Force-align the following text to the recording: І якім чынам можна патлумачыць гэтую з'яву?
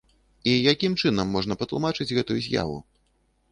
І 0.53 0.55
якім 0.73 0.95
чынам 1.01 1.27
можна 1.37 1.59
патлумачыць 1.61 2.11
гэтую 2.21 2.39
з'яву? 2.49 2.83